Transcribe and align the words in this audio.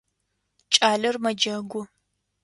Кӏалэр 0.73 1.15
мэджэгу. 1.23 1.81